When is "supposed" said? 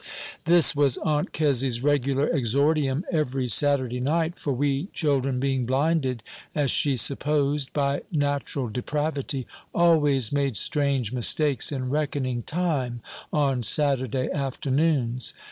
6.97-7.71